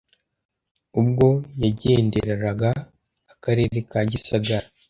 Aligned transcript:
ubwo 0.99 1.27
yagendereraga 1.61 2.69
Akarere 3.33 3.75
ka 3.89 3.99
Gisagara 4.11 4.67